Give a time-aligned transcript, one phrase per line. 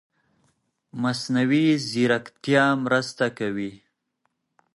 [1.01, 3.71] مصنوعي ځيرکتیا مرسته کوي.